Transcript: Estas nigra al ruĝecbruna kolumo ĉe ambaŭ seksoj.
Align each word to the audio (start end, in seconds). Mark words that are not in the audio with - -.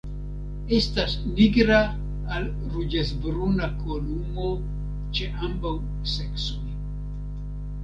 Estas 0.77 1.11
nigra 1.33 1.81
al 2.37 2.47
ruĝecbruna 2.73 3.69
kolumo 3.83 4.49
ĉe 5.19 5.31
ambaŭ 5.51 5.77
seksoj. 6.17 6.75